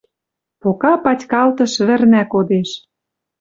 «Пока 0.61 0.93
патькалтыш 1.03 1.73
вӹрнӓ 1.87 2.23
кодеш 2.31 2.69